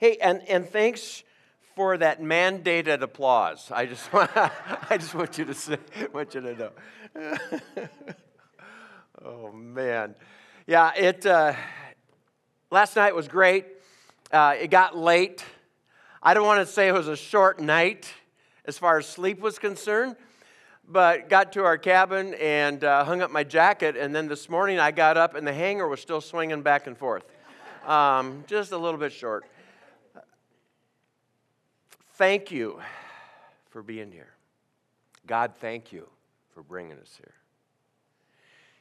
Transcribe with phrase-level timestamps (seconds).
[0.00, 1.24] Hey, and, and thanks
[1.74, 3.68] for that mandated applause.
[3.72, 5.76] I just want, I just want you to say,
[6.12, 6.70] want you to know.
[9.24, 10.14] oh man,
[10.68, 10.92] yeah.
[10.94, 11.52] It uh,
[12.70, 13.66] last night was great.
[14.30, 15.44] Uh, it got late.
[16.22, 18.08] I don't want to say it was a short night
[18.66, 20.14] as far as sleep was concerned,
[20.88, 23.96] but got to our cabin and uh, hung up my jacket.
[23.96, 26.96] And then this morning I got up and the hanger was still swinging back and
[26.96, 27.24] forth.
[27.84, 29.44] Um, just a little bit short
[32.18, 32.80] thank you
[33.70, 34.34] for being here.
[35.24, 36.08] God, thank you
[36.52, 37.32] for bringing us here.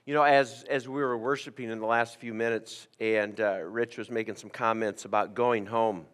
[0.08, 4.00] You know, as, as we were worshiping in the last few minutes, and uh, Rich
[4.00, 6.08] was making some comments about going home,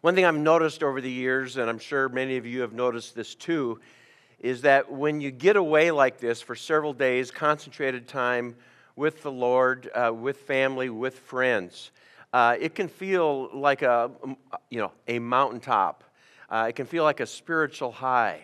[0.00, 3.14] one thing I've noticed over the years, and I'm sure many of you have noticed
[3.14, 3.80] this too,
[4.40, 8.56] is that when you get away like this for several days, concentrated time
[8.96, 11.92] with the Lord, uh, with family, with friends,
[12.34, 14.10] uh, it can feel like a,
[14.68, 16.02] you know, a mountaintop.
[16.50, 18.40] Uh, it can feel like a spiritual high.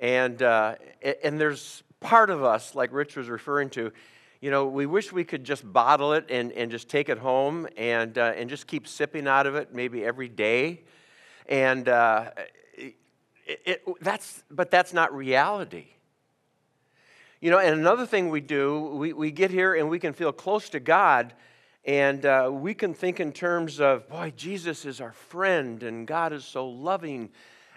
[0.00, 0.74] And, uh,
[1.22, 3.92] and there's part of us, like Rich was referring to,
[4.40, 7.68] you know, we wish we could just bottle it and, and just take it home
[7.76, 10.82] and, uh, and just keep sipping out of it maybe every day.
[11.48, 12.32] And uh,
[12.74, 12.96] it,
[13.46, 15.86] it, that's, but that's not reality.
[17.40, 20.32] You know, and another thing we do, we, we get here and we can feel
[20.32, 21.34] close to God,
[21.86, 26.32] and uh, we can think in terms of, boy, Jesus is our friend and God
[26.32, 27.30] is so loving.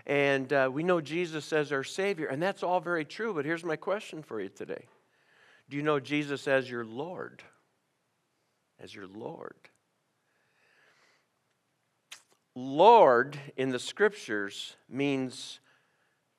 [0.08, 2.26] And uh, we know Jesus as our Savior.
[2.26, 3.36] And that's all very true.
[3.36, 4.86] But here's my question for you today
[5.70, 7.44] Do you know Jesus as your Lord?
[8.82, 9.56] As your Lord.
[12.56, 15.60] Lord in the scriptures means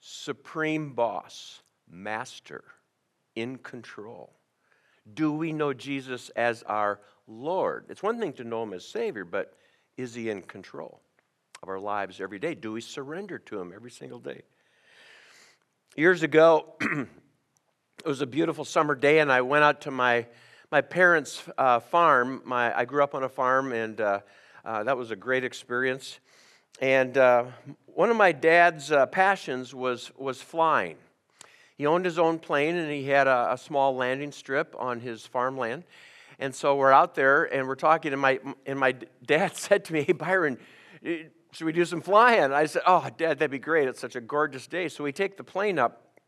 [0.00, 2.64] supreme boss, master,
[3.36, 4.39] in control.
[5.14, 7.86] Do we know Jesus as our Lord.
[7.89, 9.55] It's one thing to know Him as Savior, but
[9.97, 11.00] is He in control
[11.62, 12.54] of our lives every day?
[12.54, 14.43] Do we surrender to Him every single day?
[15.97, 17.09] Years ago, it
[18.04, 20.26] was a beautiful summer day, and I went out to my,
[20.71, 22.42] my parents' uh, farm.
[22.44, 24.21] My, I grew up on a farm, and uh,
[24.65, 26.19] uh, that was a great experience.
[26.81, 27.44] And uh,
[27.87, 30.97] one of my dad's uh, passions was, was flying.
[31.80, 35.24] He owned his own plane, and he had a, a small landing strip on his
[35.24, 35.84] farmland.
[36.38, 39.94] And so we're out there and we're talking, and my, and my dad said to
[39.94, 40.58] me, Hey, Byron,
[41.02, 42.52] should we do some flying?
[42.52, 43.88] I said, Oh, Dad, that'd be great.
[43.88, 44.91] It's such a gorgeous day.
[44.91, 46.18] So we take the plane up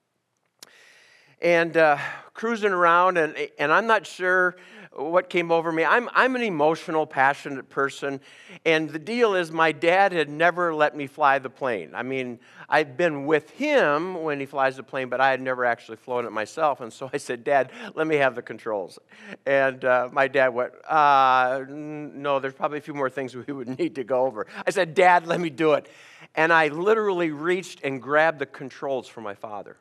[1.42, 1.98] and uh,
[2.32, 4.56] cruising around, and, and I'm not sure
[4.94, 5.84] what came over me.
[5.84, 8.20] I'm, I'm an emotional, passionate person,
[8.64, 11.92] and the deal is my dad had never let me fly the plane.
[11.94, 12.38] I mean,
[12.68, 16.26] I've been with him when he flies the plane, but I had never actually flown
[16.26, 16.80] it myself.
[16.80, 18.98] And so I said, Dad, let me have the controls.
[19.46, 23.78] And uh, my dad went, uh, No, there's probably a few more things we would
[23.78, 24.46] need to go over.
[24.66, 25.88] I said, Dad, let me do it.
[26.34, 29.76] And I literally reached and grabbed the controls for my father.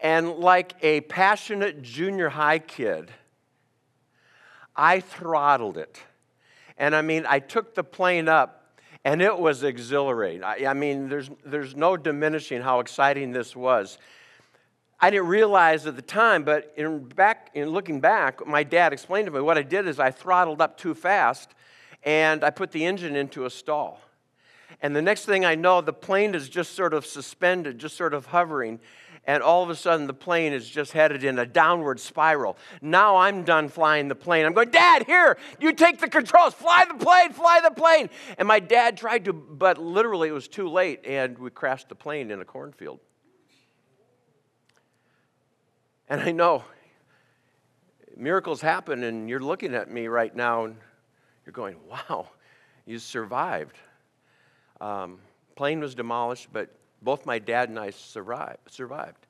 [0.00, 3.10] And like a passionate junior high kid,
[4.78, 6.00] I throttled it.
[6.78, 10.44] And I mean, I took the plane up and it was exhilarating.
[10.44, 13.98] I, I, mean, there's, there's no diminishing how exciting this was.
[15.00, 19.26] I didn't realize at the time, but in, back, in looking back, my dad explained
[19.26, 21.50] to me what I did is I throttled up too fast
[22.04, 24.00] and I put the engine into a stall.
[24.80, 28.14] And the next thing I know, the plane is just sort of suspended, just sort
[28.14, 28.78] of hovering
[29.28, 32.56] and all of a sudden the plane is just headed in a downward spiral.
[32.80, 34.46] Now I'm done flying the plane.
[34.46, 38.08] I'm going, Dad, here, you take the controls, fly the plane, fly the plane.
[38.38, 41.94] And my dad tried to, but literally it was too late, and we crashed the
[41.94, 43.00] plane in a cornfield.
[46.08, 46.64] And I know
[48.16, 50.76] miracles happen, and you're looking at me right now, and
[51.44, 52.30] you're going, wow,
[52.86, 53.76] you survived.
[54.80, 55.18] Um,
[55.54, 56.70] plane was demolished, but
[57.02, 59.26] both my dad and I survived.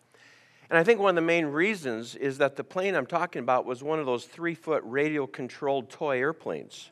[0.70, 3.64] And I think one of the main reasons is that the plane I'm talking about
[3.64, 6.90] was one of those three foot radio controlled toy airplanes.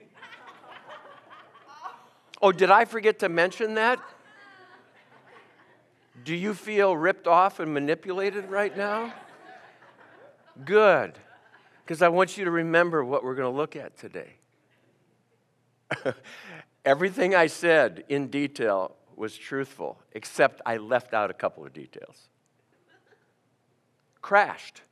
[2.41, 4.01] oh, did I forget to mention that?
[6.25, 9.13] Do you feel ripped off and manipulated right now?
[10.65, 11.13] Good,
[11.85, 14.37] because I want you to remember what we're going to look at today.
[16.85, 22.29] Everything I said in detail was truthful, except I left out a couple of details.
[24.21, 24.83] Crashed.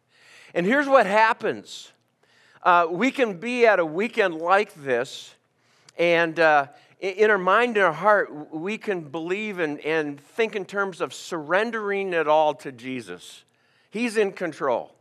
[0.54, 1.92] And here's what happens
[2.62, 5.34] uh, we can be at a weekend like this,
[5.98, 6.66] and uh,
[6.98, 11.12] in our mind and our heart, we can believe and, and think in terms of
[11.12, 13.44] surrendering it all to Jesus.
[13.90, 14.93] He's in control.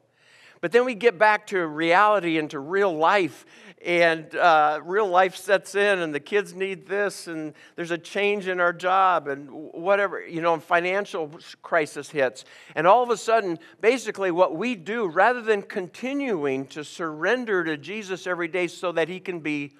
[0.63, 3.45] But then we get back to reality and to real life,
[3.86, 8.48] and uh, real life sets in, and the kids need this, and there's a change
[8.48, 11.30] in our job, and whatever, you know, financial
[11.63, 12.45] crisis hits.
[12.75, 17.75] And all of a sudden, basically, what we do, rather than continuing to surrender to
[17.75, 19.74] Jesus every day so that He can be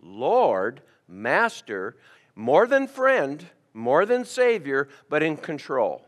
[0.00, 1.96] Lord, Master,
[2.36, 3.44] more than friend,
[3.74, 6.07] more than Savior, but in control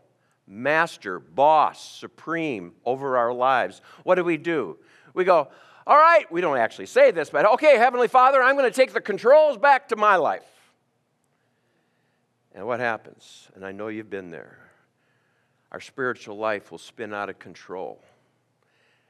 [0.50, 4.76] master, boss, supreme over our lives, what do we do?
[5.14, 5.49] We go,
[5.87, 8.93] all right, we don't actually say this, but okay, Heavenly Father, I'm going to take
[8.93, 10.43] the controls back to my life.
[12.52, 13.49] And what happens?
[13.55, 14.58] And I know you've been there.
[15.70, 18.03] Our spiritual life will spin out of control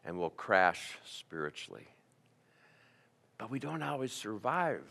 [0.05, 1.89] and we'll crash spiritually.
[3.39, 4.83] But we don't always survive.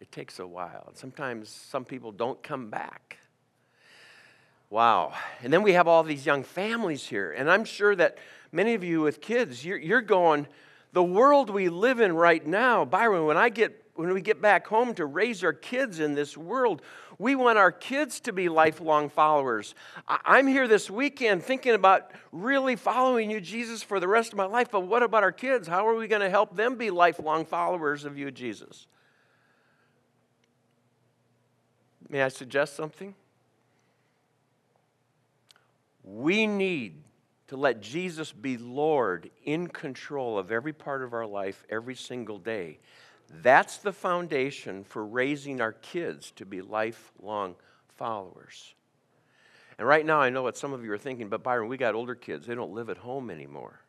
[0.00, 0.90] It takes a while.
[0.94, 3.18] Sometimes some people don't come back.
[4.70, 5.14] Wow.
[5.42, 7.32] And then we have all these young families here.
[7.32, 8.18] And I'm sure that
[8.52, 10.46] many of you with kids, you're, you're going,
[10.92, 14.68] the world we live in right now, Byron, when I get when we get back
[14.68, 16.82] home to raise our kids in this world,
[17.18, 19.74] we want our kids to be lifelong followers.
[20.06, 24.44] I'm here this weekend thinking about really following you, Jesus, for the rest of my
[24.44, 25.66] life, but what about our kids?
[25.66, 28.86] How are we going to help them be lifelong followers of you, Jesus?
[32.08, 33.16] May I suggest something?
[36.10, 37.02] We need
[37.48, 42.38] to let Jesus be Lord in control of every part of our life every single
[42.38, 42.78] day.
[43.42, 47.56] That's the foundation for raising our kids to be lifelong
[47.96, 48.74] followers.
[49.78, 51.94] And right now, I know what some of you are thinking, but Byron, we got
[51.94, 52.46] older kids.
[52.46, 53.80] They don't live at home anymore.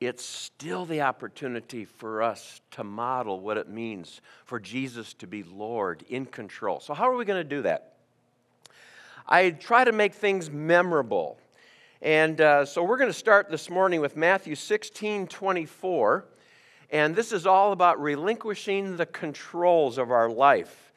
[0.00, 5.42] It's still the opportunity for us to model what it means for Jesus to be
[5.42, 6.78] Lord in control.
[6.78, 7.93] So, how are we going to do that?
[9.26, 11.38] I try to make things memorable.
[12.02, 16.26] And uh, so we're going to start this morning with Matthew 16 24.
[16.90, 20.92] And this is all about relinquishing the controls of our life.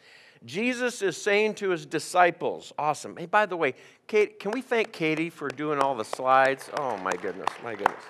[0.45, 3.15] Jesus is saying to his disciples, awesome.
[3.15, 3.74] Hey, by the way,
[4.06, 6.69] Kate, can we thank Katie for doing all the slides?
[6.77, 8.03] Oh, my goodness, my goodness.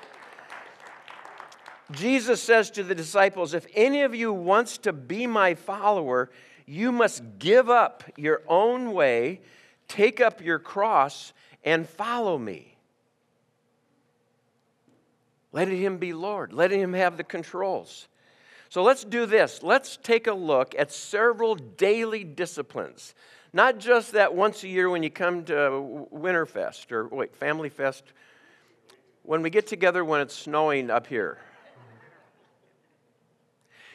[1.92, 6.30] Jesus says to the disciples, If any of you wants to be my follower,
[6.66, 9.40] you must give up your own way
[9.88, 12.78] Take up your cross and follow me.
[15.52, 16.54] Let him be Lord.
[16.54, 18.08] Let him have the controls.
[18.70, 19.64] So let's do this.
[19.64, 23.16] Let's take a look at several daily disciplines.
[23.54, 28.04] Not just that once a year when you come to Winterfest or wait, Family Fest.
[29.24, 31.40] When we get together when it's snowing up here.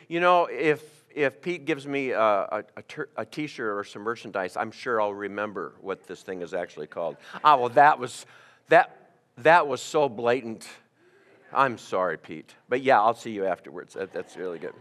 [0.08, 2.64] You know, if if Pete gives me a, a,
[3.16, 7.16] a t-shirt or some merchandise, I'm sure I'll remember what this thing is actually called.
[7.44, 8.26] Ah, well, that was,
[8.68, 10.68] that, that was so blatant.
[11.52, 12.54] I'm sorry, Pete.
[12.68, 13.94] But yeah, I'll see you afterwards.
[13.94, 14.74] That, that's really good.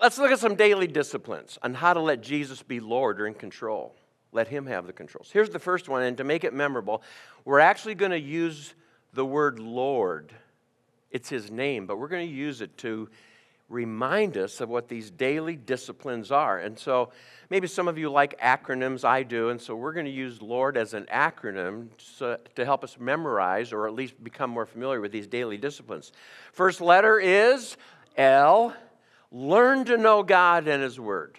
[0.00, 3.34] Let's look at some daily disciplines on how to let Jesus be Lord or in
[3.34, 3.96] control.
[4.32, 5.30] Let Him have the controls.
[5.32, 7.02] Here's the first one, and to make it memorable,
[7.44, 8.74] we're actually going to use
[9.12, 10.32] the word Lord.
[11.10, 13.08] It's His name, but we're going to use it to
[13.70, 16.58] remind us of what these daily disciplines are.
[16.58, 17.12] And so
[17.48, 20.76] maybe some of you like acronyms, I do, and so we're going to use Lord
[20.76, 21.88] as an acronym
[22.18, 26.10] to help us memorize or at least become more familiar with these daily disciplines.
[26.52, 27.76] First letter is
[28.16, 28.74] L.
[29.30, 31.38] Learn to know God and His Word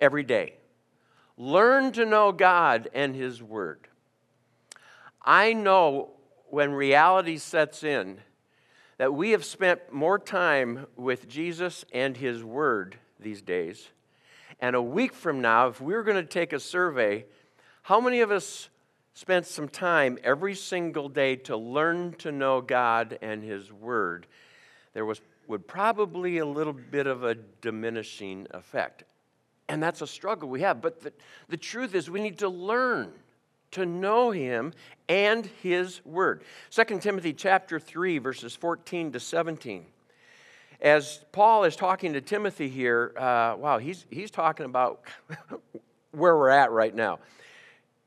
[0.00, 0.54] every day.
[1.38, 3.88] Learn to know God and His Word.
[5.24, 6.10] I know
[6.50, 8.18] when reality sets in,
[9.02, 13.88] that we have spent more time with Jesus and His Word these days.
[14.60, 17.24] And a week from now, if we were going to take a survey,
[17.82, 18.68] how many of us
[19.12, 24.28] spent some time every single day to learn to know God and His Word?
[24.94, 29.02] There was, would probably a little bit of a diminishing effect.
[29.68, 30.80] And that's a struggle we have.
[30.80, 31.12] But the,
[31.48, 33.12] the truth is, we need to learn
[33.72, 34.72] to know him
[35.08, 36.42] and his word.
[36.70, 39.86] 2 Timothy chapter 3 verses 14 to 17.
[40.80, 45.02] As Paul is talking to Timothy here, uh, wow, he's, he's talking about
[46.12, 47.18] where we're at right now.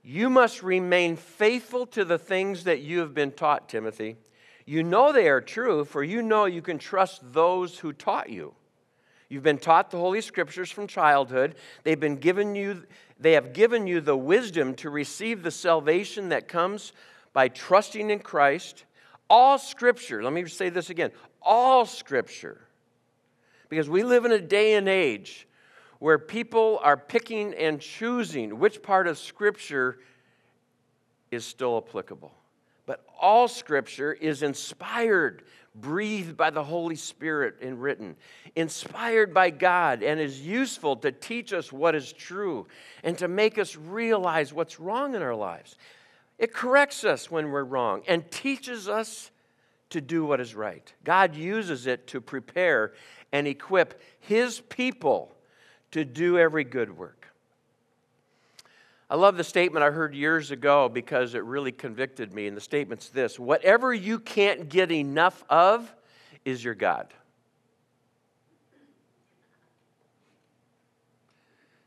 [0.03, 4.17] You must remain faithful to the things that you have been taught, Timothy.
[4.65, 8.53] You know they are true, for you know you can trust those who taught you.
[9.29, 11.55] You've been taught the Holy Scriptures from childhood.
[11.83, 12.83] They've been given you,
[13.19, 16.93] they have given you the wisdom to receive the salvation that comes
[17.33, 18.85] by trusting in Christ.
[19.29, 22.61] All Scripture, let me say this again all Scripture.
[23.69, 25.47] Because we live in a day and age
[25.99, 29.99] where people are picking and choosing which part of Scripture
[31.31, 32.33] is still applicable.
[32.85, 35.43] but all Scripture is inspired,
[35.75, 38.15] breathed by the Holy Spirit and written,
[38.55, 42.67] inspired by God, and is useful to teach us what is true
[43.03, 45.77] and to make us realize what's wrong in our lives.
[46.37, 49.31] It corrects us when we're wrong and teaches us
[49.89, 50.93] to do what is right.
[51.03, 52.93] God uses it to prepare
[53.31, 55.35] and equip His people
[55.91, 57.24] to do every good work.
[59.09, 62.47] I love the statement I heard years ago because it really convicted me.
[62.47, 65.93] And the statement's this whatever you can't get enough of
[66.43, 67.13] is your God.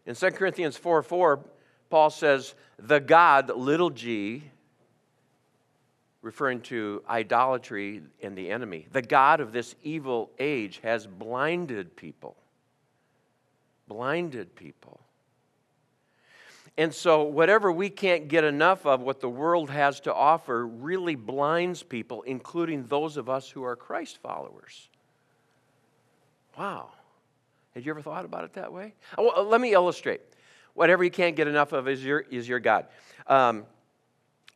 [0.07, 1.41] In 2 Corinthians 4 4,
[1.91, 4.43] Paul says, The God, little g,
[6.23, 12.37] referring to idolatry and the enemy, the God of this evil age has blinded people.
[13.87, 15.01] Blinded people.
[16.79, 21.17] And so, whatever we can't get enough of, what the world has to offer, really
[21.17, 24.89] blinds people, including those of us who are Christ followers.
[26.57, 26.91] Wow.
[27.75, 28.95] Had you ever thought about it that way?
[29.19, 30.21] Oh, let me illustrate.
[30.75, 32.87] Whatever you can't get enough of is your, is your God.
[33.27, 33.67] Um,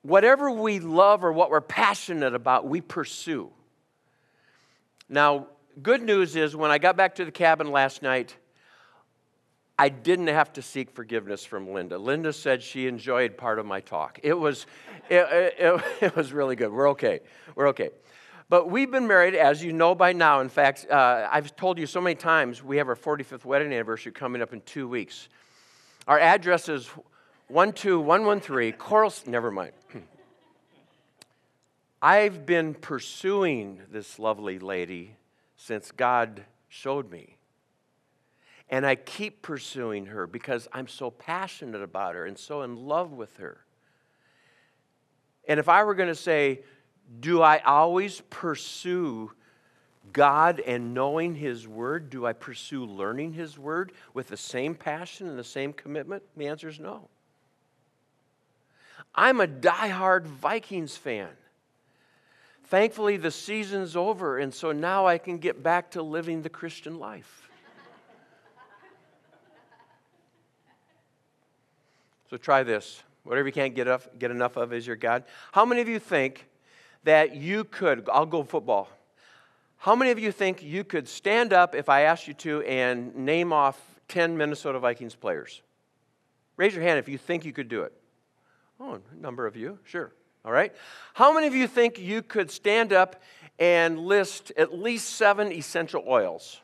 [0.03, 3.51] whatever we love or what we're passionate about, we pursue.
[5.09, 5.49] Now,
[5.83, 8.37] good news is when I got back to the cabin last night,
[9.79, 11.99] I didn't have to seek forgiveness from Linda.
[11.99, 14.21] Linda said she enjoyed part of my talk.
[14.23, 14.67] It was,
[15.09, 15.27] it,
[15.59, 16.71] it, it was really good.
[16.71, 17.21] We're okay.
[17.55, 17.91] We're okay.
[18.49, 20.41] But we've been married, as you know by now.
[20.41, 24.13] In fact, uh, I've told you so many times, we have our 45th wedding anniversary
[24.13, 25.29] coming up in two weeks.
[26.07, 26.91] Our address is
[27.49, 29.73] 12113 Coral, never mind.
[32.03, 35.17] I've been pursuing this lovely lady
[35.57, 37.37] since God showed me.
[38.73, 43.13] And I keep pursuing her because I'm so passionate about her and so in love
[43.13, 43.59] with her.
[45.47, 46.63] And if I were going to say,
[47.21, 49.31] do I always pursue
[50.15, 52.09] God and knowing His Word?
[52.09, 56.23] Do I pursue learning His Word with the same passion and the same commitment?
[56.37, 57.09] The answer is no.
[59.15, 61.29] I'm a die-hard Vikings fan.
[62.65, 66.99] Thankfully, the season's over, and so now I can get back to living the Christian
[66.99, 67.51] life.
[72.33, 73.03] So try this.
[73.25, 75.25] Whatever you can't get, up, get enough of is your God.
[75.53, 76.49] How many of you think
[77.05, 78.89] that you could, I'll go football.
[79.77, 83.15] How many of you think you could stand up if I asked you to and
[83.15, 85.61] name off 10 Minnesota Vikings players?
[86.57, 87.93] Raise your hand if you think you could do it.
[88.81, 90.11] Oh, a number of you, sure.
[90.43, 90.73] All right.
[91.13, 93.21] How many of you think you could stand up
[93.59, 96.62] and list at least seven essential oils?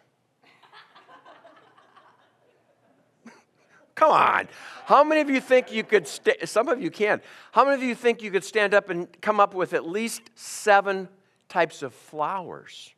[3.98, 4.46] Come on.
[4.84, 7.20] How many of you think you could, st- some of you can.
[7.50, 10.30] How many of you think you could stand up and come up with at least
[10.36, 11.08] seven
[11.48, 12.94] types of flowers?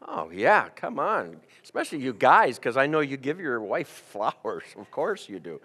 [0.00, 1.36] Oh, yeah, come on.
[1.62, 4.64] Especially you guys, because I know you give your wife flowers.
[4.78, 5.60] Of course you do.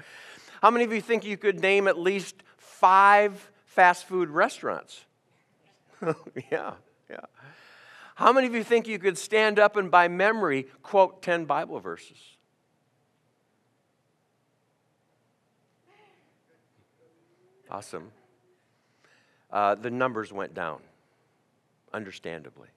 [0.61, 5.05] How many of you think you could name at least five fast food restaurants?
[6.51, 6.73] yeah,
[7.09, 7.25] yeah.
[8.15, 11.79] How many of you think you could stand up and by memory quote 10 Bible
[11.79, 12.17] verses?
[17.71, 18.11] Awesome.
[19.49, 20.79] Uh, the numbers went down,
[21.93, 22.67] understandably.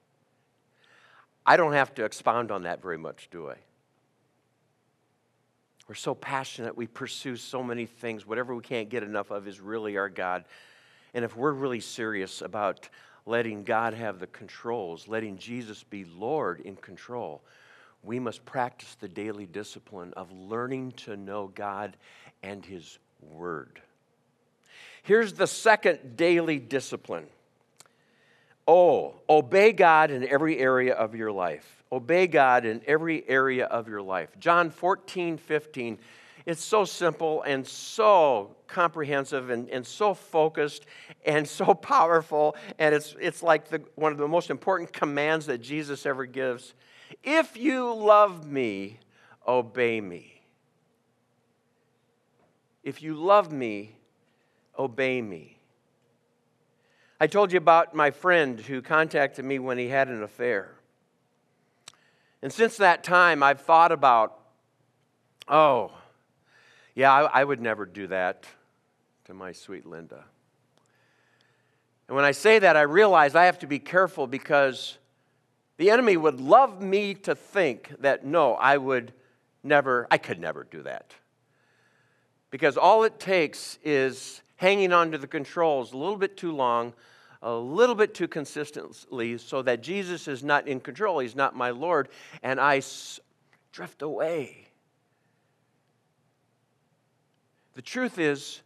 [1.45, 3.55] I don't have to expound on that very much, do I?
[5.89, 8.25] We're so passionate, we pursue so many things.
[8.25, 10.45] Whatever we can't get enough of is really our God.
[11.13, 12.87] And if we're really serious about
[13.25, 17.43] letting God have the controls, letting Jesus be Lord in control,
[18.01, 21.97] we must practice the daily discipline of learning to know God
[22.43, 23.81] and His Word.
[25.05, 27.27] Here's the second daily discipline.
[28.67, 31.83] Oh, obey God in every area of your life.
[31.91, 34.29] Obey God in every area of your life.
[34.39, 35.99] John 14, 15.
[36.47, 40.87] It's so simple and so comprehensive and, and so focused
[41.23, 42.55] and so powerful.
[42.79, 46.73] And it's, it's like the, one of the most important commands that Jesus ever gives.
[47.23, 48.97] If you love me,
[49.47, 50.41] obey me.
[52.83, 53.97] If you love me,
[54.77, 55.57] obey me.
[57.19, 60.75] I told you about my friend who contacted me when he had an affair.
[62.41, 64.37] And since that time, I've thought about,
[65.47, 65.91] oh,
[66.93, 68.45] yeah, I, I would never do that
[69.25, 70.23] to my sweet Linda.
[72.07, 74.97] And when I say that, I realize I have to be careful because
[75.77, 79.11] the enemy would love me to think that no, I would
[79.63, 81.13] never, I could never do that.
[82.51, 86.93] Because all it takes is hanging on to the controls a little bit too long,
[87.41, 91.19] a little bit too consistently so that Jesus is not in control.
[91.19, 92.09] He's not my Lord,
[92.41, 93.19] and I s-
[93.71, 94.67] drift away.
[97.73, 98.61] The truth is,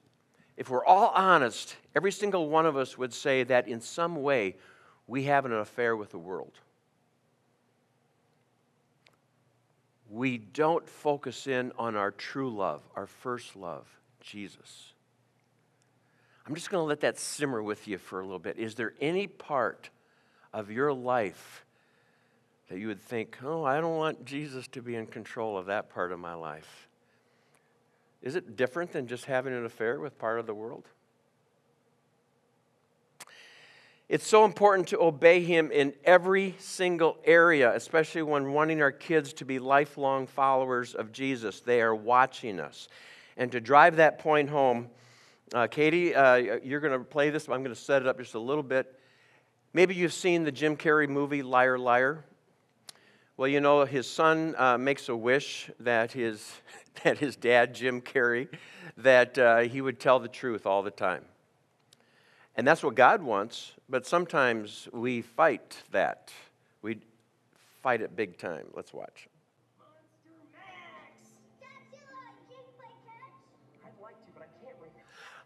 [0.55, 4.55] if we're all honest, every single one of us would say that in some way
[5.07, 6.53] we have an affair with the world.
[10.09, 13.87] We don't focus in on our true love, our first love,
[14.21, 14.93] Jesus.
[16.49, 18.57] I'm just going to let that simmer with you for a little bit.
[18.57, 19.91] Is there any part
[20.51, 21.63] of your life
[22.69, 25.91] that you would think, oh, I don't want Jesus to be in control of that
[25.91, 26.87] part of my life?
[28.23, 30.85] Is it different than just having an affair with part of the world?
[34.09, 39.33] It's so important to obey Him in every single area, especially when wanting our kids
[39.33, 41.59] to be lifelong followers of Jesus.
[41.59, 42.87] They are watching us.
[43.37, 44.89] And to drive that point home,
[45.53, 47.47] uh, Katie, uh, you're going to play this.
[47.47, 48.99] I'm going to set it up just a little bit.
[49.73, 52.23] Maybe you've seen the Jim Carrey movie Liar Liar.
[53.37, 56.51] Well, you know, his son uh, makes a wish that his,
[57.03, 58.49] that his dad, Jim Carrey,
[58.97, 61.23] that uh, he would tell the truth all the time.
[62.55, 66.31] And that's what God wants, but sometimes we fight that.
[66.81, 66.99] We
[67.81, 68.65] fight it big time.
[68.73, 69.29] Let's watch.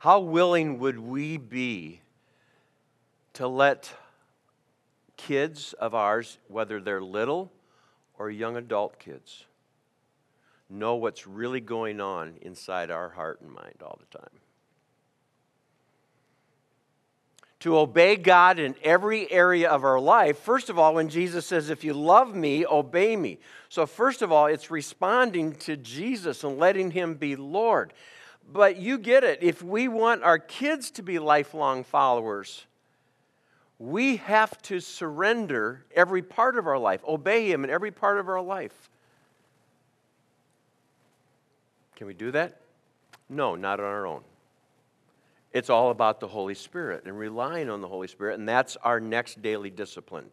[0.03, 2.01] How willing would we be
[3.35, 3.89] to let
[5.15, 7.53] kids of ours, whether they're little
[8.19, 9.45] or young adult kids,
[10.69, 14.27] know what's really going on inside our heart and mind all the time?
[17.61, 21.69] to obey God in every area of our life, first of all, when Jesus says,
[21.69, 23.37] If you love me, obey me.
[23.69, 27.93] So, first of all, it's responding to Jesus and letting him be Lord.
[28.51, 29.39] But you get it.
[29.41, 32.65] If we want our kids to be lifelong followers,
[33.79, 38.29] we have to surrender every part of our life, obey Him in every part of
[38.29, 38.89] our life.
[41.95, 42.61] Can we do that?
[43.29, 44.21] No, not on our own.
[45.51, 48.99] It's all about the Holy Spirit and relying on the Holy Spirit, and that's our
[48.99, 50.25] next daily discipline.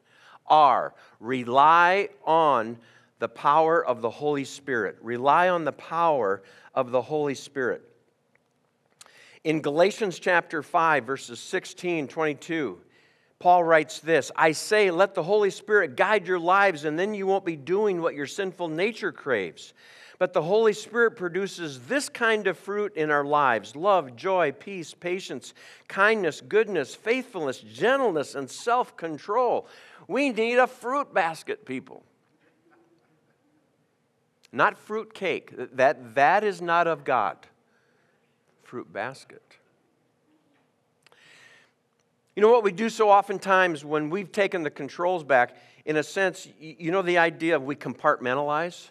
[0.47, 2.79] R, rely on
[3.19, 4.97] the power of the Holy Spirit.
[5.03, 6.43] Rely on the power
[6.75, 7.83] of the Holy Spirit.
[9.43, 12.79] In Galatians chapter 5, verses 16, 22,
[13.39, 17.27] Paul writes this I say, let the Holy Spirit guide your lives, and then you
[17.27, 19.73] won't be doing what your sinful nature craves.
[20.19, 24.93] But the Holy Spirit produces this kind of fruit in our lives love, joy, peace,
[24.93, 25.55] patience,
[25.89, 29.67] kindness, goodness, faithfulness, gentleness, and self control.
[30.07, 32.03] We need a fruit basket, people.
[34.53, 35.55] Not fruit cake.
[35.77, 37.39] That, that is not of God
[38.71, 39.43] fruit basket.
[42.37, 46.05] You know what we do so oftentimes when we've taken the controls back, in a
[46.05, 48.91] sense, you know the idea of we compartmentalize?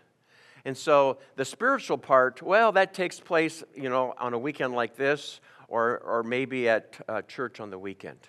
[0.66, 4.98] And so the spiritual part, well, that takes place, you know, on a weekend like
[4.98, 5.40] this
[5.70, 8.20] or, or maybe at uh, church on the weekend.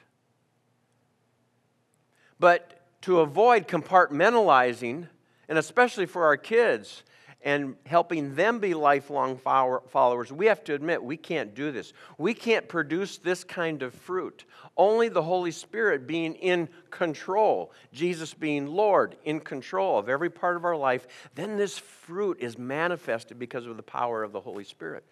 [2.39, 5.09] But to avoid compartmentalizing,
[5.49, 7.03] and especially for our kids,
[7.43, 11.93] and helping them be lifelong followers, we have to admit we can't do this.
[12.19, 14.45] We can't produce this kind of fruit.
[14.77, 20.57] Only the Holy Spirit being in control, Jesus being Lord, in control of every part
[20.57, 24.65] of our life, then this fruit is manifested because of the power of the Holy
[24.65, 25.05] Spirit.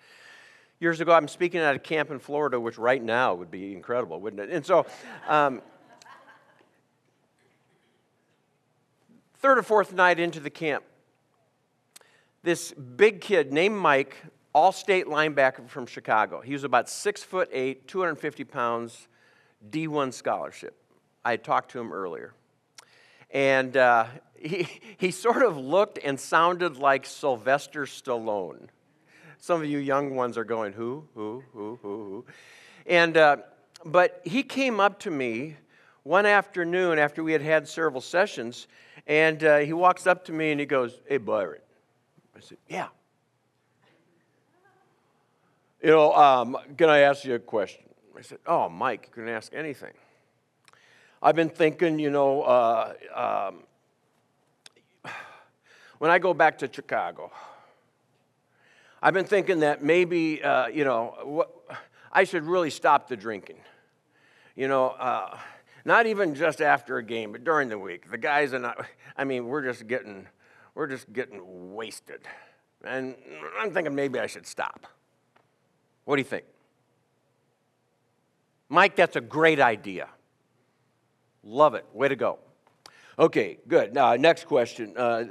[0.80, 4.20] Years ago, I'm speaking at a camp in Florida, which right now would be incredible,
[4.20, 4.50] wouldn't it?
[4.50, 4.86] And so,
[5.26, 5.62] um,
[9.38, 10.84] third or fourth night into the camp,
[12.48, 14.16] this big kid named Mike,
[14.54, 16.40] all state linebacker from Chicago.
[16.40, 19.06] He was about six foot eight, 250 pounds,
[19.68, 20.74] D1 scholarship.
[21.22, 22.32] I talked to him earlier.
[23.30, 28.68] And uh, he, he sort of looked and sounded like Sylvester Stallone.
[29.36, 32.24] Some of you young ones are going, who, who, who, who, who?
[32.86, 33.36] And, uh,
[33.84, 35.56] but he came up to me
[36.02, 38.68] one afternoon after we had had several sessions,
[39.06, 41.60] and uh, he walks up to me and he goes, Hey, Byron,
[42.38, 42.88] I said, Yeah.
[45.82, 47.84] You know, um, can I ask you a question?
[48.16, 49.92] I said, Oh, Mike, you can ask anything.
[51.20, 55.12] I've been thinking, you know, uh, um,
[55.98, 57.32] when I go back to Chicago,
[59.02, 61.50] I've been thinking that maybe, uh, you know, what,
[62.12, 63.58] I should really stop the drinking.
[64.54, 65.38] You know, uh,
[65.84, 68.10] not even just after a game, but during the week.
[68.10, 68.74] The guys and I,
[69.16, 70.26] I mean, we're just getting
[70.78, 72.20] we're just getting wasted.
[72.84, 73.16] And
[73.58, 74.86] I'm thinking maybe I should stop.
[76.04, 76.44] What do you think?
[78.68, 80.08] Mike, that's a great idea.
[81.42, 81.84] Love it.
[81.92, 82.38] Way to go.
[83.18, 83.92] Okay, good.
[83.92, 84.94] Now, next question.
[84.96, 85.24] Uh,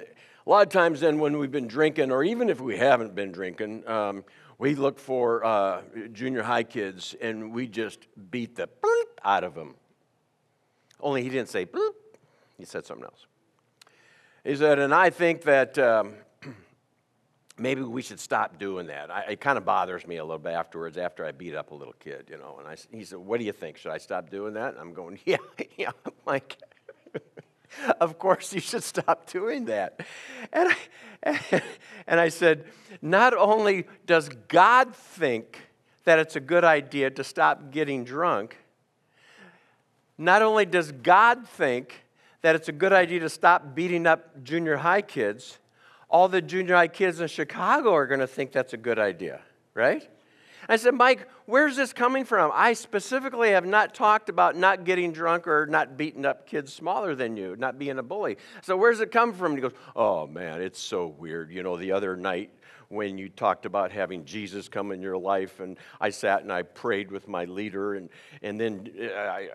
[0.45, 3.31] a lot of times, then, when we've been drinking, or even if we haven't been
[3.31, 4.25] drinking, um,
[4.57, 5.81] we look for uh,
[6.11, 8.67] junior high kids and we just beat the
[9.23, 9.75] out of them.
[10.99, 11.93] Only he didn't say bloop,
[12.57, 13.27] he said something else.
[14.43, 16.13] He said, and I think that um,
[17.57, 19.11] maybe we should stop doing that.
[19.11, 21.75] I, it kind of bothers me a little bit afterwards after I beat up a
[21.75, 22.57] little kid, you know.
[22.59, 23.77] And I, he said, what do you think?
[23.77, 24.73] Should I stop doing that?
[24.73, 25.37] And I'm going, yeah,
[25.77, 25.91] yeah,
[26.25, 26.57] Mike.
[27.99, 29.99] of course you should stop doing that.
[30.53, 30.69] And
[31.23, 31.61] I,
[32.07, 32.65] and I said,
[33.01, 35.59] not only does God think
[36.05, 38.57] that it's a good idea to stop getting drunk,
[40.17, 42.03] not only does God think
[42.41, 45.59] that it's a good idea to stop beating up junior high kids,
[46.09, 49.41] all the junior high kids in Chicago are going to think that's a good idea,
[49.73, 50.07] right?
[50.69, 52.51] I said, Mike, where's this coming from?
[52.53, 57.15] I specifically have not talked about not getting drunk or not beating up kids smaller
[57.15, 58.37] than you, not being a bully.
[58.63, 59.53] So where's it come from?
[59.53, 61.51] And he goes, Oh man, it's so weird.
[61.51, 62.51] You know, the other night
[62.89, 66.61] when you talked about having Jesus come in your life, and I sat and I
[66.61, 68.09] prayed with my leader, and,
[68.41, 69.49] and then uh, I,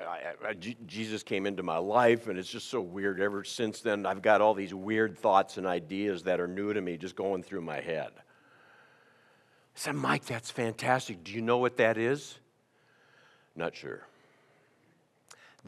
[0.45, 0.55] I, I,
[0.87, 3.21] Jesus came into my life, and it's just so weird.
[3.21, 6.81] Ever since then, I've got all these weird thoughts and ideas that are new to
[6.81, 8.11] me just going through my head.
[8.16, 8.21] I
[9.75, 11.25] said, Mike, that's fantastic.
[11.25, 12.38] Do you know what that is?
[13.57, 14.07] Not sure.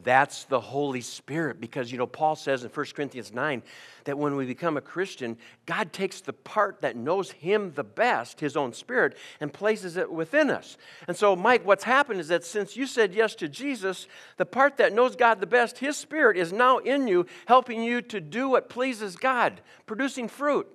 [0.02, 3.62] That's the Holy Spirit because, you know, Paul says in 1 Corinthians 9
[4.04, 8.40] that when we become a Christian, God takes the part that knows Him the best,
[8.40, 10.76] His own Spirit, and places it within us.
[11.06, 14.78] And so, Mike, what's happened is that since you said yes to Jesus, the part
[14.78, 18.48] that knows God the best, His Spirit, is now in you, helping you to do
[18.48, 20.66] what pleases God, producing fruit.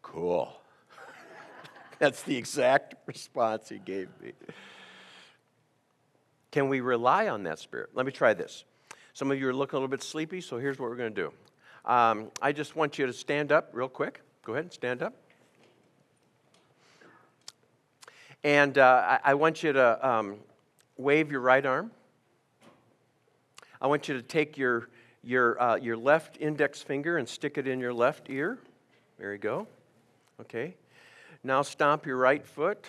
[0.00, 0.52] Cool.
[1.98, 4.32] That's the exact response he gave me.
[6.50, 7.90] Can we rely on that spirit?
[7.94, 8.64] Let me try this.
[9.12, 11.22] Some of you are looking a little bit sleepy, so here's what we're going to
[11.22, 11.32] do.
[11.90, 14.20] Um, I just want you to stand up real quick.
[14.44, 15.14] Go ahead and stand up.
[18.44, 20.36] And uh, I, I, want you to um,
[20.96, 21.90] wave your right arm.
[23.80, 24.88] I want you to take your,
[25.22, 28.58] your, uh, your left index finger and stick it in your left ear.
[29.18, 29.66] There you go.
[30.40, 30.76] Okay.
[31.42, 32.86] Now stomp your right foot.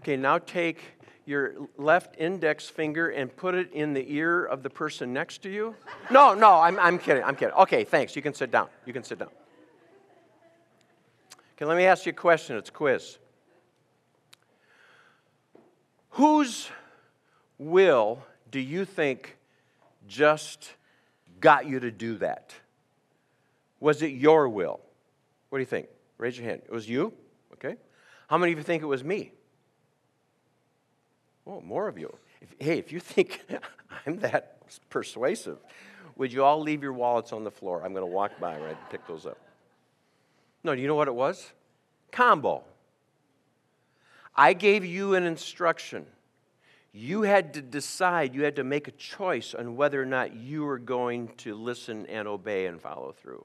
[0.00, 0.82] Okay, now take
[1.24, 5.50] your left index finger and put it in the ear of the person next to
[5.50, 5.74] you.
[6.10, 7.22] No, no, I'm, I'm kidding.
[7.22, 7.54] I'm kidding.
[7.54, 8.16] Okay, thanks.
[8.16, 8.68] You can sit down.
[8.86, 9.30] You can sit down.
[11.56, 12.56] Okay, let me ask you a question.
[12.56, 13.18] It's a quiz.
[16.10, 16.68] Whose
[17.58, 19.38] will do you think
[20.08, 20.72] just
[21.40, 22.52] got you to do that?
[23.80, 24.80] Was it your will?
[25.48, 25.88] What do you think?
[26.18, 26.62] Raise your hand.
[26.64, 27.12] It was you?
[27.54, 27.76] Okay.
[28.28, 29.32] How many of you think it was me?
[31.46, 32.14] Oh, more of you.
[32.40, 33.44] If, hey, if you think
[34.06, 34.58] I'm that
[34.90, 35.58] persuasive,
[36.16, 37.82] would you all leave your wallets on the floor?
[37.84, 39.38] I'm going to walk by right and pick those up.
[40.64, 41.52] No, do you know what it was?
[42.10, 42.62] Combo.
[44.34, 46.06] I gave you an instruction.
[46.92, 50.64] You had to decide, you had to make a choice on whether or not you
[50.64, 53.44] were going to listen and obey and follow through.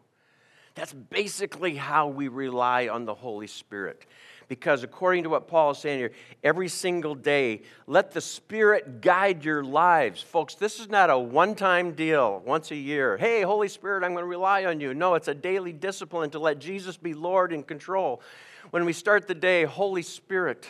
[0.76, 4.06] That's basically how we rely on the Holy Spirit.
[4.48, 6.12] Because according to what Paul is saying here,
[6.44, 10.22] every single day, let the Spirit guide your lives.
[10.22, 13.18] Folks, this is not a one time deal, once a year.
[13.18, 14.94] Hey, Holy Spirit, I'm going to rely on you.
[14.94, 18.22] No, it's a daily discipline to let Jesus be Lord and control.
[18.70, 20.66] When we start the day, Holy Spirit,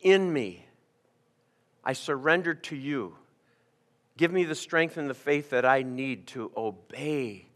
[0.00, 0.64] in me,
[1.84, 3.16] I surrender to you.
[4.16, 7.46] Give me the strength and the faith that I need to obey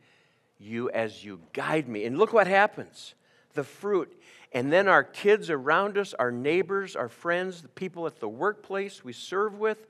[0.60, 2.04] you as you guide me.
[2.04, 3.14] And look what happens
[3.54, 4.12] the fruit.
[4.52, 9.02] And then our kids around us, our neighbors, our friends, the people at the workplace
[9.02, 9.86] we serve with,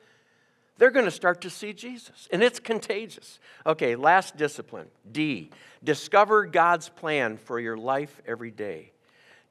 [0.79, 2.29] they're going to start to see Jesus.
[2.33, 3.39] And it's contagious.
[3.67, 5.51] Okay, last discipline D.
[5.85, 8.93] Discover God's plan for your life every day.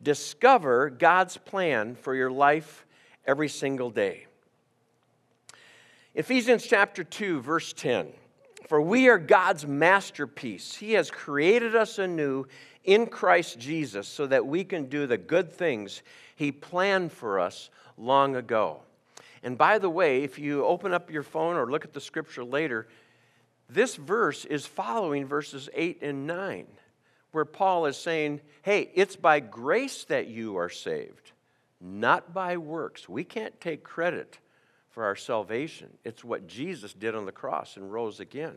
[0.02, 2.86] Discover God's plan for your life
[3.26, 4.26] every single day.
[6.16, 8.08] Ephesians chapter 2, verse 10.
[8.72, 10.78] For we are God's masterpiece.
[10.78, 12.46] He has created us anew
[12.86, 16.02] in Christ Jesus so that we can do the good things
[16.38, 18.80] He planned for us long ago.
[19.44, 22.46] And by the way, if you open up your phone or look at the scripture
[22.46, 22.88] later,
[23.68, 26.66] this verse is following verses 8 and 9,
[27.34, 31.34] where Paul is saying, Hey, it's by grace that you are saved,
[31.82, 33.10] not by works.
[33.10, 34.40] We can't take credit
[34.92, 35.90] for our salvation.
[36.04, 38.56] It's what Jesus did on the cross and rose again.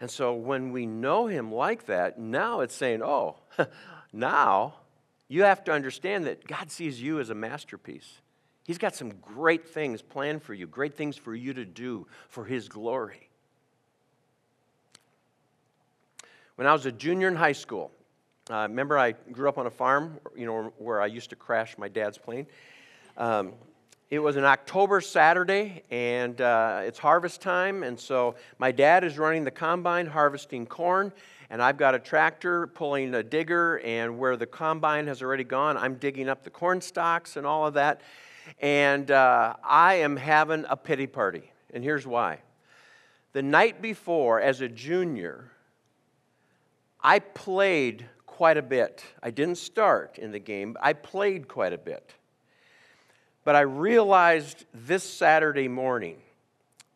[0.00, 3.36] And so when we know him like that, now it's saying, oh,
[4.12, 4.74] now
[5.28, 8.20] you have to understand that God sees you as a masterpiece.
[8.64, 12.44] He's got some great things planned for you, great things for you to do for
[12.44, 13.28] His glory.
[16.56, 17.90] When I was a junior in high school,
[18.50, 21.76] uh, remember I grew up on a farm, you know, where I used to crash
[21.78, 22.46] my dad's plane.
[23.16, 23.54] Um,
[24.14, 29.18] it was an October Saturday, and uh, it's harvest time, and so my dad is
[29.18, 31.12] running the combine harvesting corn,
[31.50, 35.76] and I've got a tractor pulling a digger, and where the combine has already gone,
[35.76, 38.02] I'm digging up the corn stalks and all of that.
[38.60, 41.50] And uh, I am having a pity party.
[41.72, 42.38] And here's why.
[43.32, 45.50] The night before, as a junior,
[47.02, 49.04] I played quite a bit.
[49.24, 52.14] I didn't start in the game, I played quite a bit.
[53.44, 56.16] But I realized this Saturday morning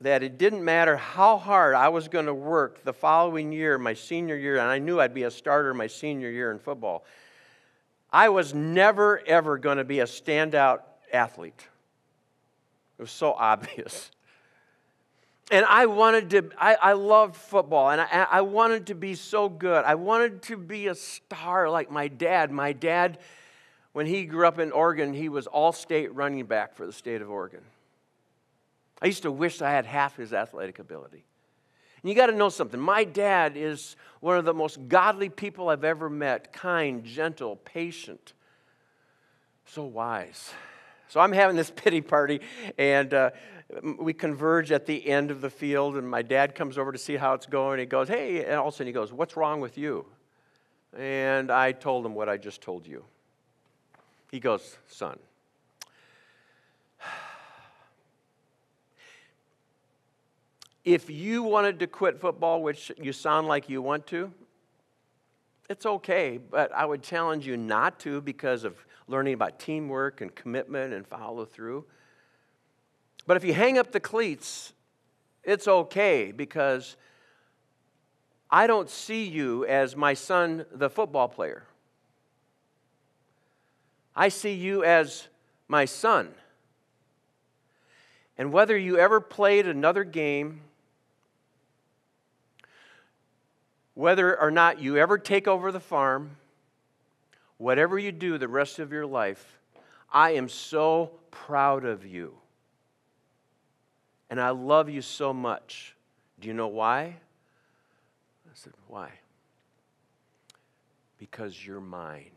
[0.00, 3.94] that it didn't matter how hard I was going to work the following year, my
[3.94, 7.04] senior year, and I knew I'd be a starter my senior year in football.
[8.11, 10.80] I was never, ever going to be a standout
[11.12, 11.66] athlete.
[12.98, 14.11] It was so obvious.
[15.50, 19.48] And I wanted to, I, I loved football, and I, I wanted to be so
[19.48, 19.84] good.
[19.84, 22.50] I wanted to be a star like my dad.
[22.50, 23.18] My dad,
[23.98, 27.20] when he grew up in Oregon, he was all state running back for the state
[27.20, 27.62] of Oregon.
[29.02, 31.24] I used to wish I had half his athletic ability.
[32.00, 32.78] And you got to know something.
[32.78, 38.34] My dad is one of the most godly people I've ever met kind, gentle, patient,
[39.66, 40.52] so wise.
[41.08, 42.40] So I'm having this pity party,
[42.78, 43.30] and uh,
[43.98, 47.16] we converge at the end of the field, and my dad comes over to see
[47.16, 47.80] how it's going.
[47.80, 50.06] He goes, Hey, and all of a sudden he goes, What's wrong with you?
[50.96, 53.02] And I told him what I just told you.
[54.30, 55.18] He goes, Son,
[60.84, 64.32] if you wanted to quit football, which you sound like you want to,
[65.68, 68.74] it's okay, but I would challenge you not to because of
[69.06, 71.84] learning about teamwork and commitment and follow through.
[73.26, 74.72] But if you hang up the cleats,
[75.44, 76.96] it's okay because
[78.50, 81.64] I don't see you as my son, the football player.
[84.18, 85.28] I see you as
[85.68, 86.35] my son.
[88.37, 90.62] And whether you ever played another game,
[93.94, 96.33] whether or not you ever take over the farm,
[97.59, 99.61] whatever you do the rest of your life,
[100.12, 102.35] I am so proud of you.
[104.31, 105.94] And I love you so much.
[106.40, 107.02] Do you know why?
[107.04, 109.11] I said, Why?
[111.18, 112.33] Because you're mine.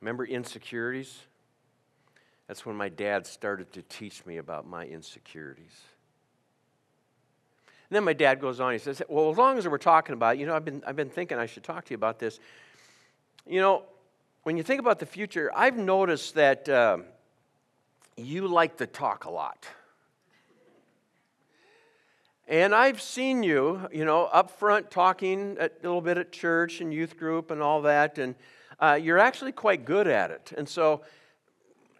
[0.00, 1.20] Remember insecurities?
[2.48, 5.80] That's when my dad started to teach me about my insecurities.
[7.88, 10.36] And then my dad goes on, he says, Well, as long as we're talking about
[10.36, 12.40] it, you know, I've been, I've been thinking I should talk to you about this.
[13.46, 13.84] You know,
[14.44, 16.68] when you think about the future, I've noticed that.
[16.68, 17.04] Um,
[18.20, 19.66] you like to talk a lot.
[22.48, 26.92] And I've seen you, you know, up front talking a little bit at church and
[26.92, 28.34] youth group and all that, and
[28.80, 30.52] uh, you're actually quite good at it.
[30.56, 31.02] And so,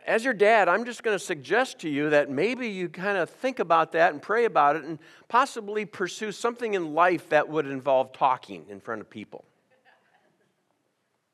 [0.07, 3.29] as your dad, I'm just going to suggest to you that maybe you kind of
[3.29, 7.67] think about that and pray about it and possibly pursue something in life that would
[7.67, 9.45] involve talking in front of people.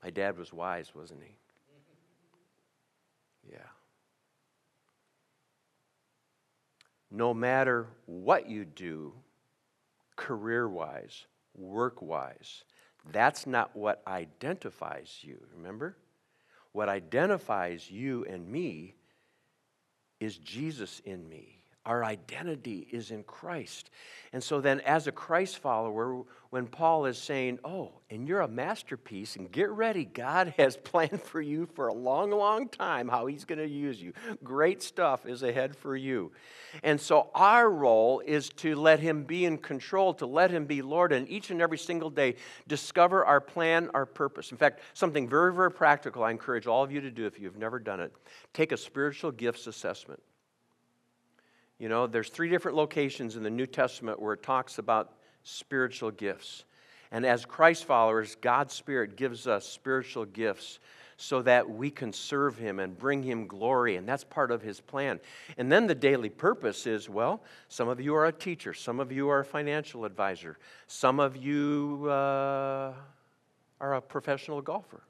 [0.02, 1.32] My dad was wise, wasn't he?
[3.52, 3.58] Yeah.
[7.10, 9.12] no matter what you do,
[10.16, 12.64] career wise, work wise,
[13.12, 15.96] that's not what identifies you, remember?
[16.72, 18.96] What identifies you and me
[20.20, 21.55] is Jesus in me.
[21.86, 23.90] Our identity is in Christ.
[24.32, 28.48] And so then, as a Christ follower, when Paul is saying, Oh, and you're a
[28.48, 33.26] masterpiece, and get ready, God has planned for you for a long, long time how
[33.26, 34.12] he's going to use you.
[34.42, 36.32] Great stuff is ahead for you.
[36.82, 40.82] And so, our role is to let him be in control, to let him be
[40.82, 42.34] Lord, and each and every single day
[42.66, 44.50] discover our plan, our purpose.
[44.50, 47.56] In fact, something very, very practical I encourage all of you to do if you've
[47.56, 48.12] never done it
[48.52, 50.20] take a spiritual gifts assessment.
[51.78, 55.12] You know, there's three different locations in the New Testament where it talks about
[55.42, 56.64] spiritual gifts.
[57.10, 60.78] And as Christ followers, God's Spirit gives us spiritual gifts
[61.18, 63.96] so that we can serve Him and bring Him glory.
[63.96, 65.20] And that's part of His plan.
[65.56, 69.12] And then the daily purpose is well, some of you are a teacher, some of
[69.12, 72.92] you are a financial advisor, some of you uh,
[73.80, 75.02] are a professional golfer.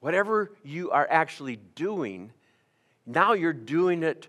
[0.00, 2.30] Whatever you are actually doing,
[3.04, 4.28] now you're doing it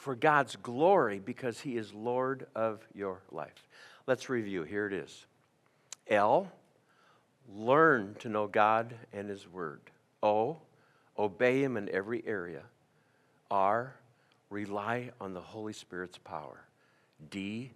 [0.00, 3.68] for God's glory because He is Lord of your life.
[4.06, 4.62] Let's review.
[4.62, 5.26] Here it is
[6.08, 6.50] L,
[7.54, 9.82] learn to know God and His Word.
[10.22, 10.56] O,
[11.18, 12.62] obey Him in every area.
[13.50, 13.94] R,
[14.48, 16.64] rely on the Holy Spirit's power.
[17.28, 17.70] D,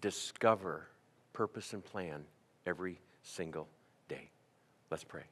[0.00, 0.88] discover
[1.32, 2.24] purpose and plan
[2.66, 3.68] every single
[4.08, 4.28] day.
[4.90, 5.22] Let's pray.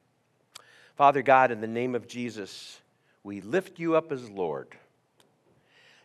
[0.95, 2.79] Father God, in the name of Jesus,
[3.23, 4.77] we lift you up as Lord.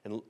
[0.09, 0.23] And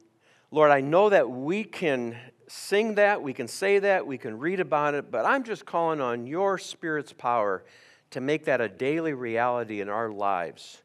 [0.50, 2.16] Lord, I know that we can
[2.48, 6.00] sing that, we can say that, we can read about it, but I'm just calling
[6.00, 7.64] on your Spirit's power
[8.10, 10.82] to make that a daily reality in our lives.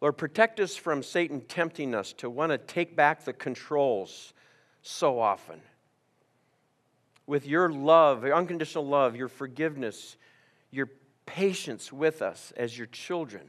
[0.00, 4.32] Lord, protect us from Satan tempting us to want to take back the controls
[4.80, 5.60] so often.
[7.26, 10.16] With your love, your unconditional love, your forgiveness,
[10.70, 10.88] your
[11.26, 13.48] patience with us as your children,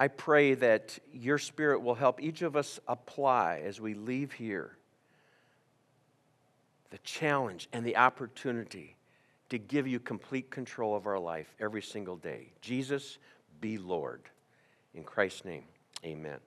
[0.00, 4.76] I pray that your Spirit will help each of us apply as we leave here
[6.90, 8.96] the challenge and the opportunity
[9.48, 12.52] to give you complete control of our life every single day.
[12.60, 13.18] Jesus,
[13.60, 14.22] be Lord.
[14.94, 15.64] In Christ's name,
[16.04, 16.38] amen.